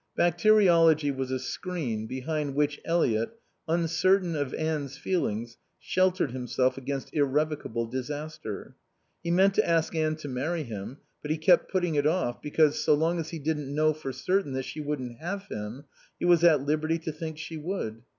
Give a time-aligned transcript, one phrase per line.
[0.15, 7.85] Bacteriology was a screen behind which Eliot, uncertain of Anne's feelings, sheltered himself against irrevocable
[7.85, 8.75] disaster.
[9.23, 12.83] He meant to ask Anne to marry him, but he kept putting it off because,
[12.83, 15.83] so long as he didn't know for certain that she wouldn't have him,
[16.17, 18.01] he was at liberty to think she would.